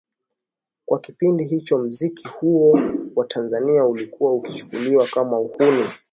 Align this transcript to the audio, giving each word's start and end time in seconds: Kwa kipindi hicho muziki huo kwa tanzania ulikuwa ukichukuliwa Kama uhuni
Kwa 0.85 0.99
kipindi 0.99 1.43
hicho 1.43 1.77
muziki 1.77 2.27
huo 2.27 2.79
kwa 3.13 3.25
tanzania 3.27 3.85
ulikuwa 3.85 4.33
ukichukuliwa 4.33 5.07
Kama 5.07 5.39
uhuni 5.39 5.83